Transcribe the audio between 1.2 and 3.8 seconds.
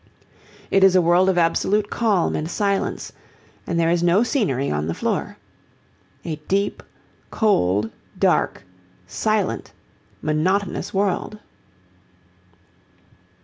of absolute calm and silence, and